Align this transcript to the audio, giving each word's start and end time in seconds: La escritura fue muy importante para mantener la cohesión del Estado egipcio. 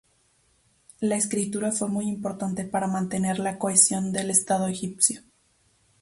La 0.99 1.15
escritura 1.15 1.71
fue 1.71 1.87
muy 1.87 2.07
importante 2.09 2.65
para 2.65 2.87
mantener 2.87 3.37
la 3.37 3.59
cohesión 3.59 4.11
del 4.11 4.31
Estado 4.31 4.65
egipcio. 4.67 5.21